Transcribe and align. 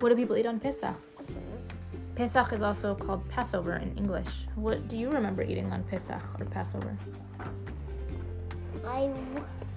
What 0.00 0.10
do 0.10 0.16
people 0.16 0.36
eat 0.36 0.46
on 0.46 0.60
Pesach? 0.60 0.94
Pesach 2.14 2.52
is 2.52 2.62
also 2.62 2.94
called 2.94 3.28
Passover 3.28 3.76
in 3.76 3.96
English. 3.96 4.28
What 4.54 4.88
do 4.88 4.98
you 4.98 5.10
remember 5.10 5.42
eating 5.42 5.70
on 5.72 5.82
Pesach 5.84 6.22
or 6.38 6.44
Passover? 6.46 6.96
I, 8.86 9.10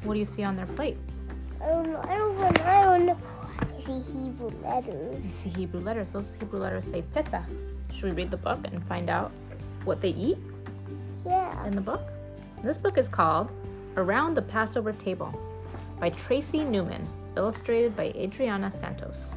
What 0.04 0.14
do 0.14 0.20
you 0.20 0.26
see 0.26 0.44
on 0.44 0.56
their 0.56 0.66
plate? 0.68 0.98
I 1.62 1.68
don't 1.68 1.88
know. 1.92 2.02
I 2.04 2.16
don't 2.18 2.38
know. 2.38 2.64
I 2.66 2.84
don't 2.86 3.06
know. 3.08 3.18
I 3.60 3.82
see 3.82 4.00
Hebrew 4.14 4.52
letters. 4.64 5.24
You 5.24 5.30
see 5.30 5.50
Hebrew 5.50 5.82
letters. 5.82 6.12
Those 6.12 6.36
Hebrew 6.40 6.60
letters 6.60 6.86
say 6.86 7.02
Pesach. 7.14 7.44
Should 7.92 8.06
we 8.06 8.12
read 8.12 8.32
the 8.32 8.38
book 8.38 8.60
and 8.72 8.84
find 8.88 9.10
out 9.10 9.32
what 9.86 10.02
they 10.02 10.10
eat 10.10 10.38
Yeah. 11.26 11.66
in 11.66 11.76
the 11.76 11.82
book? 11.82 12.02
This 12.64 12.78
book 12.78 12.98
is 12.98 13.08
called 13.10 13.52
Around 13.98 14.36
the 14.36 14.42
Passover 14.42 14.94
Table 14.94 15.32
by 16.00 16.10
Tracy 16.10 16.64
Newman, 16.64 17.08
illustrated 17.38 17.96
by 17.96 18.12
Adriana 18.16 18.72
Santos. 18.72 19.36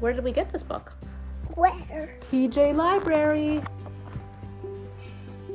Where 0.00 0.12
did 0.12 0.22
we 0.22 0.30
get 0.30 0.48
this 0.50 0.62
book? 0.62 0.92
Where? 1.56 2.14
PJ 2.30 2.74
Library. 2.74 3.60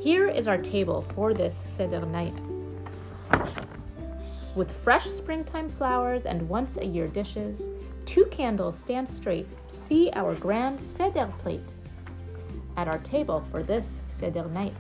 Here 0.02 0.28
is 0.28 0.50
our 0.50 0.58
table 0.58 1.04
for 1.14 1.34
this 1.34 1.56
Seder 1.56 2.06
night. 2.06 2.44
With 4.54 4.70
fresh 4.84 5.06
springtime 5.06 5.70
flowers 5.70 6.26
and 6.26 6.50
once 6.50 6.76
a 6.76 6.86
year 6.86 7.08
dishes, 7.08 7.62
two 8.06 8.26
candles 8.26 8.78
stand 8.78 9.08
straight. 9.08 9.48
See 9.70 10.12
our 10.14 10.36
grand 10.36 10.78
Seder 10.78 11.32
plate. 11.40 11.74
At 12.76 12.90
our 12.90 13.00
table 13.00 13.46
for 13.50 13.64
this 13.64 13.88
Seder 14.10 14.50
night. 14.50 14.74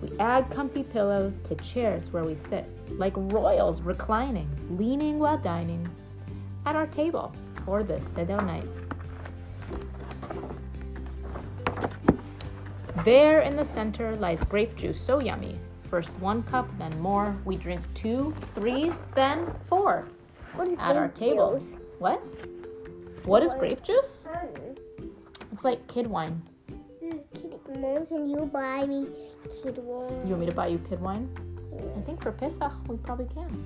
We 0.00 0.18
add 0.18 0.50
comfy 0.50 0.84
pillows 0.84 1.38
to 1.40 1.54
chairs 1.56 2.10
where 2.10 2.24
we 2.24 2.36
sit, 2.48 2.66
like 2.92 3.12
royals 3.14 3.82
reclining, 3.82 4.48
leaning 4.70 5.18
while 5.18 5.36
dining. 5.36 5.86
At 6.64 6.76
our 6.76 6.86
table 6.86 7.34
for 7.64 7.82
this 7.82 8.04
Seder 8.14 8.40
night. 8.40 8.66
There 13.04 13.40
in 13.40 13.56
the 13.56 13.64
center 13.64 14.16
lies 14.16 14.44
grape 14.44 14.76
juice, 14.76 15.00
so 15.00 15.20
yummy. 15.20 15.58
First 15.88 16.10
one 16.20 16.42
cup, 16.44 16.68
then 16.78 16.92
more. 17.00 17.36
We 17.44 17.56
drink 17.56 17.80
two, 17.94 18.34
three, 18.54 18.92
then 19.14 19.52
four 19.66 20.06
What 20.54 20.68
is 20.68 20.78
at 20.78 20.96
our 20.96 21.08
table. 21.08 21.58
juice? 21.58 21.78
What? 21.98 22.20
What 23.24 23.42
is 23.42 23.52
grape 23.54 23.82
juice? 23.82 24.24
It's 25.52 25.64
like 25.64 25.86
kid 25.88 26.06
wine. 26.06 26.42
Hmm, 27.00 27.18
kid, 27.34 27.58
Mom, 27.80 28.06
can 28.06 28.28
you 28.28 28.46
buy 28.52 28.86
me 28.86 29.06
kid 29.62 29.78
wine? 29.78 30.12
You 30.24 30.30
want 30.30 30.40
me 30.40 30.46
to 30.46 30.54
buy 30.54 30.66
you 30.68 30.78
kid 30.88 31.00
wine? 31.00 31.28
I 31.96 32.00
think 32.02 32.22
for 32.22 32.32
Pesach 32.32 32.72
we 32.86 32.96
probably 32.98 33.26
can. 33.34 33.64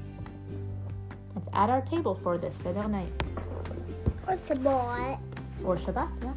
It's 1.37 1.49
at 1.53 1.69
our 1.71 1.83
table 1.83 2.15
for 2.23 2.39
this 2.39 2.55
Seder 2.57 2.89
night. 2.89 3.13
A 4.27 4.55
boy? 4.57 5.19
Or 5.65 5.77
Shabbat, 5.77 6.09
yeah. 6.23 6.33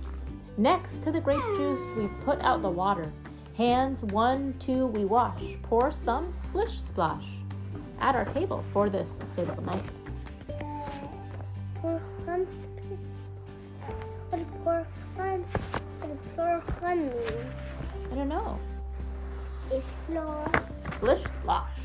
Next 0.58 1.02
to 1.04 1.12
the 1.12 1.22
grape 1.22 1.42
juice, 1.56 1.82
we've 1.96 2.14
put 2.26 2.42
out 2.42 2.62
the 2.62 2.70
water. 2.70 3.12
Hands 3.56 4.02
one, 4.02 4.54
two, 4.60 4.88
we 4.88 5.06
wash. 5.06 5.42
Pour 5.64 5.92
some 5.92 6.32
splish 6.34 6.82
splash 6.82 7.24
at 8.00 8.14
our 8.14 8.26
table 8.26 8.64
for 8.72 8.90
this 8.90 9.10
Seder 9.36 9.56
night. 9.62 9.84
Pour 11.76 12.02
some 12.26 12.42
is 12.42 13.00
pour 14.64 14.86
is 15.18 16.18
pour 16.36 16.64
mean? 16.82 17.12
I 18.12 18.16
don't 18.16 18.30
know. 18.30 18.60
It's 19.72 19.88
floor. 20.08 20.52
Splish 20.92 21.24
splash. 21.24 21.77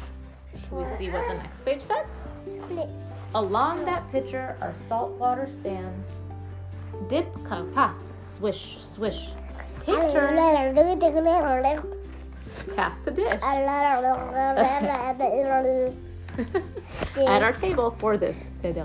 Should 0.72 0.90
we 0.90 0.96
see 0.96 1.10
what 1.10 1.28
the 1.28 1.34
next 1.34 1.64
page 1.66 1.82
says? 1.82 2.06
Along 3.34 3.84
that 3.84 4.10
pitcher 4.10 4.56
our 4.62 4.72
salt 4.88 5.10
water 5.18 5.46
stands. 5.60 6.06
Dip 7.08 7.30
karpas, 7.40 8.14
swish, 8.24 8.78
swish. 8.78 9.32
Take 9.80 9.96
turns, 10.12 10.74
pass 12.74 12.96
the 13.05 13.11
dish. 13.11 13.34
At 17.28 17.42
our 17.42 17.52
table 17.52 17.90
for 17.90 18.16
this 18.16 18.38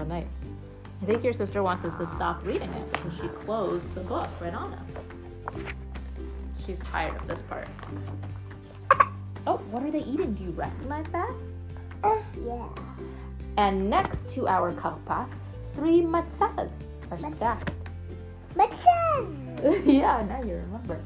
night. 0.05 0.27
I 1.01 1.05
think 1.05 1.23
your 1.23 1.31
sister 1.33 1.63
wants 1.63 1.85
us 1.85 1.95
to 1.99 2.05
stop 2.17 2.45
reading 2.45 2.73
it 2.73 2.91
because 2.91 3.15
she 3.15 3.27
closed 3.29 3.93
the 3.95 4.01
book 4.01 4.27
right 4.41 4.53
on 4.53 4.73
us. 4.73 5.63
She's 6.65 6.79
tired 6.79 7.15
of 7.15 7.27
this 7.27 7.41
part. 7.43 7.67
Oh, 9.49 9.59
what 9.71 9.81
are 9.83 9.91
they 9.91 10.01
eating? 10.03 10.33
Do 10.33 10.43
you 10.43 10.49
recognize 10.51 11.05
that? 11.13 11.31
Yeah. 12.03 12.69
And 13.57 13.89
next 13.89 14.29
to 14.31 14.47
our 14.47 14.71
karpas, 14.73 15.29
three 15.75 16.01
matzahs 16.01 16.71
are 17.11 17.19
stacked. 17.35 17.71
Matches. 18.55 19.85
yeah, 19.85 20.25
now 20.27 20.41
you 20.43 20.55
remember. 20.55 20.99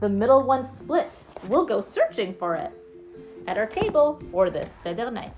The 0.00 0.08
middle 0.08 0.42
one 0.42 0.66
split. 0.66 1.22
We'll 1.48 1.66
go 1.66 1.80
searching 1.80 2.34
for 2.34 2.56
it 2.56 2.72
at 3.46 3.58
our 3.58 3.66
table 3.66 4.20
for 4.30 4.50
this 4.50 4.72
Seder 4.82 5.10
night. 5.10 5.32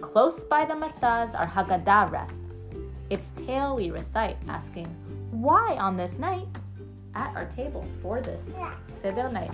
Close 0.00 0.44
by 0.44 0.64
the 0.64 0.74
matzahs, 0.74 1.34
our 1.38 1.46
Haggadah 1.46 2.10
rests. 2.10 2.72
Its 3.10 3.30
tale 3.36 3.76
we 3.76 3.90
recite, 3.90 4.36
asking, 4.48 4.86
Why 5.30 5.76
on 5.76 5.96
this 5.96 6.18
night? 6.18 6.46
At 7.14 7.34
our 7.36 7.46
table 7.46 7.84
for 8.00 8.20
this 8.20 8.50
Seder 9.00 9.28
night. 9.28 9.50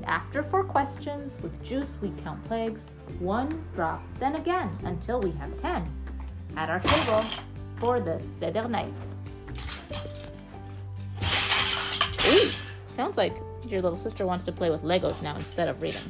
And 0.00 0.08
after 0.08 0.42
four 0.42 0.64
questions, 0.64 1.36
with 1.42 1.62
juice 1.62 1.98
we 2.00 2.08
count 2.22 2.42
plagues, 2.44 2.80
one 3.18 3.62
drop, 3.74 4.02
then 4.18 4.36
again, 4.36 4.70
until 4.84 5.20
we 5.20 5.30
have 5.32 5.54
ten. 5.58 5.86
At 6.56 6.70
our 6.70 6.80
table 6.80 7.22
for 7.78 8.00
the 8.00 8.18
Seder 8.18 8.66
night. 8.66 8.94
Ooh, 12.28 12.50
sounds 12.86 13.18
like 13.18 13.36
your 13.68 13.82
little 13.82 13.98
sister 13.98 14.24
wants 14.24 14.42
to 14.44 14.52
play 14.52 14.70
with 14.70 14.82
Legos 14.84 15.20
now 15.20 15.36
instead 15.36 15.68
of 15.68 15.82
reading. 15.82 16.00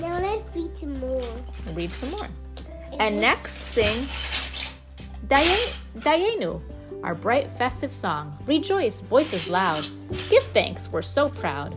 Now 0.00 0.20
let's 0.20 0.44
read 0.54 0.78
some 0.78 1.00
more. 1.00 1.34
Read 1.74 1.90
some 1.90 2.12
more. 2.12 2.28
And 3.00 3.20
next, 3.20 3.62
sing 3.62 4.06
Daye- 5.26 5.72
Dayenu, 5.98 6.62
our 7.02 7.16
bright 7.16 7.50
festive 7.50 7.92
song. 7.92 8.38
Rejoice, 8.46 9.00
voices 9.00 9.48
loud. 9.48 9.88
Give 10.30 10.44
thanks, 10.44 10.88
we're 10.92 11.02
so 11.02 11.28
proud. 11.28 11.74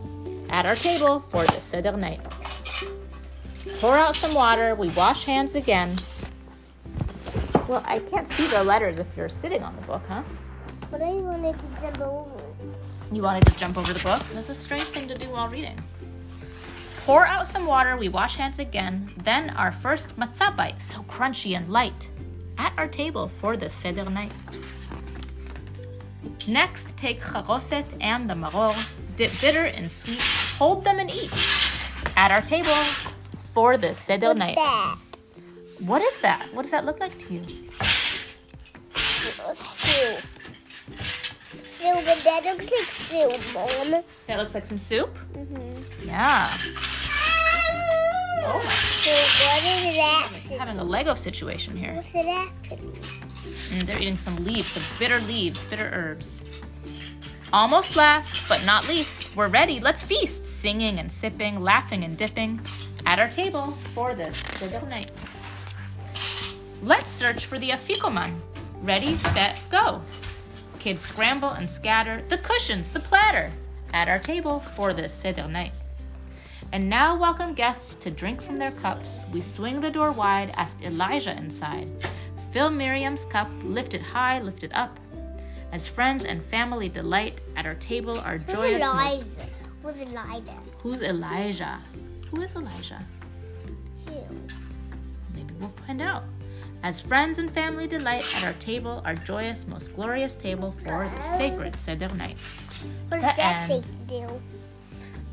At 0.52 0.66
our 0.66 0.76
table 0.76 1.18
for 1.18 1.46
the 1.46 1.60
Seder 1.60 1.96
night. 1.96 2.20
Pour 3.80 3.96
out 3.96 4.14
some 4.14 4.34
water, 4.34 4.74
we 4.74 4.90
wash 4.90 5.24
hands 5.24 5.54
again. 5.54 5.96
Well, 7.66 7.82
I 7.86 8.00
can't 8.00 8.28
see 8.28 8.46
the 8.48 8.62
letters 8.62 8.98
if 8.98 9.06
you're 9.16 9.30
sitting 9.30 9.62
on 9.62 9.74
the 9.76 9.82
book, 9.82 10.02
huh? 10.06 10.22
But 10.90 11.00
I 11.00 11.12
wanted 11.14 11.58
to 11.58 11.64
jump 11.80 12.00
over. 12.00 12.42
You 13.10 13.22
wanted 13.22 13.46
to 13.46 13.58
jump 13.58 13.78
over 13.78 13.94
the 13.94 14.04
book? 14.04 14.22
That's 14.34 14.50
a 14.50 14.54
strange 14.54 14.88
thing 14.88 15.08
to 15.08 15.14
do 15.14 15.26
while 15.30 15.48
reading. 15.48 15.82
Pour 17.06 17.26
out 17.26 17.48
some 17.48 17.64
water, 17.64 17.96
we 17.96 18.10
wash 18.10 18.36
hands 18.36 18.58
again. 18.58 19.10
Then 19.16 19.50
our 19.50 19.72
first 19.72 20.16
matzah 20.18 20.54
bite, 20.54 20.82
so 20.82 21.00
crunchy 21.04 21.56
and 21.56 21.72
light, 21.72 22.10
at 22.58 22.74
our 22.76 22.88
table 22.88 23.28
for 23.28 23.56
the 23.56 23.70
Seder 23.70 24.04
night. 24.04 24.32
Next, 26.46 26.96
take 26.98 27.22
charoset 27.22 27.86
and 28.00 28.28
the 28.28 28.34
maror, 28.34 28.76
dip 29.16 29.32
bitter 29.40 29.64
and 29.64 29.90
sweet, 29.90 30.20
hold 30.62 30.84
them 30.84 31.00
and 31.00 31.10
eat. 31.10 31.32
At 32.16 32.30
our 32.30 32.40
table 32.40 32.78
for 33.52 33.76
the 33.76 33.94
What's 34.28 34.38
night. 34.38 34.54
that? 34.54 34.96
What 35.80 36.00
is 36.02 36.20
that? 36.20 36.46
What 36.54 36.62
does 36.62 36.70
that 36.70 36.84
look 36.84 37.00
like 37.00 37.18
to 37.18 37.34
you? 37.34 37.68
Soup. 38.94 40.22
That 41.82 42.44
looks 42.44 42.70
like 42.70 42.88
soup, 43.08 43.54
Mom. 43.54 44.04
That 44.28 44.38
looks 44.38 44.54
like 44.54 44.64
some 44.64 44.78
soup? 44.78 45.10
Mm-hmm. 45.34 46.06
Yeah. 46.08 46.48
Oh, 48.44 48.60
So 49.02 49.10
what 49.46 49.62
is 49.64 49.96
that? 49.96 50.28
having 50.60 50.78
a 50.78 50.84
Lego 50.84 51.16
situation 51.16 51.76
here. 51.76 51.94
What's 51.94 52.14
actually? 52.14 52.92
And 53.72 53.82
they're 53.88 53.98
eating 54.00 54.16
some 54.16 54.36
leaves, 54.36 54.68
some 54.70 54.82
bitter 55.00 55.18
leaves, 55.26 55.60
bitter 55.64 55.90
herbs. 55.92 56.40
Almost 57.52 57.96
last, 57.96 58.48
but 58.48 58.64
not 58.64 58.88
least, 58.88 59.36
we're 59.36 59.48
ready. 59.48 59.78
Let's 59.78 60.02
feast, 60.02 60.46
singing 60.46 60.98
and 60.98 61.12
sipping, 61.12 61.60
laughing 61.60 62.02
and 62.02 62.16
dipping 62.16 62.58
at 63.04 63.18
our 63.18 63.28
table 63.28 63.72
for 63.72 64.14
this 64.14 64.38
Seder 64.56 64.80
night. 64.86 65.10
Let's 66.82 67.10
search 67.10 67.44
for 67.44 67.58
the 67.58 67.68
afikoman. 67.68 68.34
Ready, 68.80 69.18
set, 69.18 69.62
go. 69.70 70.00
Kids 70.78 71.02
scramble 71.02 71.50
and 71.50 71.70
scatter 71.70 72.22
the 72.30 72.38
cushions, 72.38 72.88
the 72.88 73.00
platter 73.00 73.52
at 73.92 74.08
our 74.08 74.18
table 74.18 74.60
for 74.60 74.94
this 74.94 75.12
Seder 75.12 75.46
night. 75.46 75.72
And 76.72 76.88
now 76.88 77.18
welcome 77.18 77.52
guests 77.52 77.96
to 77.96 78.10
drink 78.10 78.40
from 78.40 78.56
their 78.56 78.70
cups. 78.70 79.24
We 79.30 79.42
swing 79.42 79.82
the 79.82 79.90
door 79.90 80.12
wide, 80.12 80.54
ask 80.56 80.80
Elijah 80.82 81.36
inside. 81.36 81.86
Fill 82.50 82.70
Miriam's 82.70 83.26
cup, 83.26 83.50
lift 83.62 83.92
it 83.92 84.00
high, 84.00 84.40
lift 84.40 84.64
it 84.64 84.74
up. 84.74 84.98
As 85.72 85.88
friends 85.88 86.24
and 86.24 86.42
family 86.42 86.88
delight 86.88 87.40
at 87.56 87.64
our 87.66 87.74
table, 87.76 88.20
our 88.20 88.38
Who's 88.38 88.54
joyous. 88.54 88.80
most- 88.82 89.26
Who's 89.82 89.96
Elijah? 89.96 90.58
Who's 90.78 91.02
Elijah? 91.02 91.78
Who 92.30 92.42
is 92.42 92.54
Elijah? 92.54 93.02
You. 94.06 94.22
Maybe 95.34 95.52
we'll 95.58 95.70
find 95.70 96.00
out. 96.00 96.24
As 96.82 97.00
friends 97.00 97.38
and 97.38 97.50
family 97.50 97.86
delight 97.86 98.24
at 98.36 98.44
our 98.44 98.52
table, 98.54 99.02
our 99.04 99.14
joyous, 99.14 99.64
most 99.66 99.94
glorious 99.94 100.34
table 100.34 100.72
for 100.72 101.08
the 101.08 101.36
sacred 101.38 101.74
Seder 101.76 102.08
night. 102.16 102.36
What 103.08 103.20
does 103.20 103.36
that 103.36 103.68
say 103.68 103.80
to 103.80 103.86
do? 104.08 104.42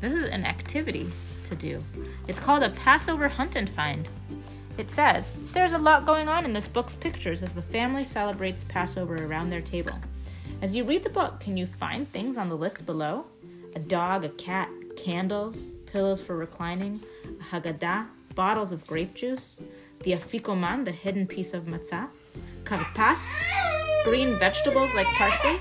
This 0.00 0.12
is 0.12 0.30
an 0.30 0.44
activity 0.46 1.08
to 1.44 1.54
do. 1.56 1.84
It's 2.28 2.40
called 2.40 2.62
a 2.62 2.70
Passover 2.70 3.28
hunt 3.28 3.56
and 3.56 3.68
find. 3.68 4.08
It 4.78 4.90
says, 4.90 5.32
There's 5.52 5.72
a 5.72 5.78
lot 5.78 6.06
going 6.06 6.28
on 6.28 6.44
in 6.44 6.52
this 6.52 6.68
book's 6.68 6.94
pictures 6.94 7.42
as 7.42 7.52
the 7.52 7.62
family 7.62 8.04
celebrates 8.04 8.64
Passover 8.68 9.26
around 9.26 9.50
their 9.50 9.60
table. 9.60 9.98
As 10.62 10.76
you 10.76 10.84
read 10.84 11.02
the 11.02 11.10
book, 11.10 11.40
can 11.40 11.56
you 11.56 11.64
find 11.64 12.06
things 12.12 12.36
on 12.36 12.50
the 12.50 12.54
list 12.54 12.84
below? 12.84 13.24
A 13.74 13.78
dog, 13.78 14.26
a 14.26 14.28
cat, 14.28 14.68
candles, 14.94 15.56
pillows 15.86 16.20
for 16.20 16.36
reclining, 16.36 17.00
a 17.24 17.42
Haggadah, 17.42 18.06
bottles 18.34 18.70
of 18.70 18.86
grape 18.86 19.14
juice, 19.14 19.58
the 20.02 20.12
afikoman, 20.12 20.84
the 20.84 20.90
hidden 20.90 21.26
piece 21.26 21.54
of 21.54 21.64
matzah, 21.64 22.08
karpas, 22.64 23.18
green 24.04 24.38
vegetables 24.38 24.92
like 24.94 25.06
parsley, 25.06 25.58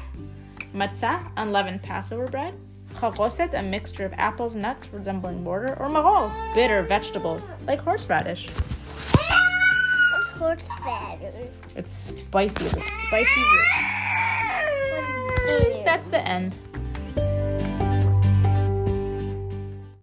matzah, 0.75 1.31
unleavened 1.38 1.81
Passover 1.81 2.28
bread, 2.28 2.54
charoset, 2.96 3.54
a 3.54 3.63
mixture 3.63 4.04
of 4.04 4.12
apples, 4.18 4.54
nuts 4.54 4.92
resembling 4.92 5.42
mortar, 5.42 5.80
or 5.80 5.88
maror, 5.88 6.30
bitter 6.54 6.84
vegetables 6.84 7.54
like 7.66 7.80
horseradish. 7.80 8.50
What's 8.50 10.30
horse 10.31 10.68
feathers? 10.84 11.50
It's 11.78 11.94
spicy, 11.94 12.66
it's 12.66 12.75
a 12.75 12.81
spicy 13.07 13.42
root. 13.42 13.99
That's 15.86 16.08
the 16.08 16.26
end. 16.28 16.56